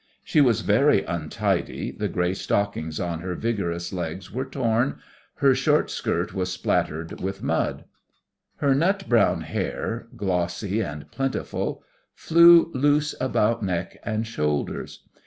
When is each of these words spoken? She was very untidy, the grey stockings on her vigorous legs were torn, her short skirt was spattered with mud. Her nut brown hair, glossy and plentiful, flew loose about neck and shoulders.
She 0.23 0.41
was 0.41 0.61
very 0.61 1.03
untidy, 1.05 1.91
the 1.91 2.07
grey 2.07 2.33
stockings 2.33 2.99
on 2.99 3.19
her 3.19 3.35
vigorous 3.35 3.93
legs 3.93 4.31
were 4.31 4.45
torn, 4.45 4.97
her 5.35 5.53
short 5.53 5.91
skirt 5.91 6.33
was 6.33 6.51
spattered 6.51 7.21
with 7.21 7.43
mud. 7.43 7.85
Her 8.55 8.73
nut 8.73 9.07
brown 9.07 9.41
hair, 9.41 10.07
glossy 10.17 10.81
and 10.81 11.11
plentiful, 11.11 11.83
flew 12.15 12.71
loose 12.73 13.13
about 13.21 13.61
neck 13.61 13.99
and 14.01 14.25
shoulders. 14.25 15.03